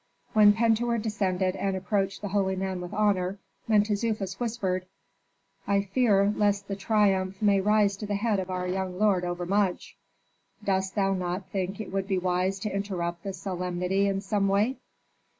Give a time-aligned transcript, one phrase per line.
[0.33, 4.87] When Pentuer descended and approached the holy man with honor, Mentezufis whispered,
[5.67, 9.45] "I fear lest the triumph may rise to the head of our young lord over
[9.45, 9.95] much.
[10.63, 14.77] Dost thou not think it would be wise to interrupt the solemnity in some way?"